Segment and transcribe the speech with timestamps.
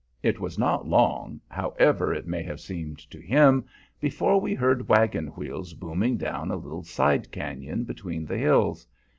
[0.23, 3.65] It was not long, however it may have seemed to him,
[3.99, 8.87] before we heard wagon wheels booming down a little side cañon between the hills.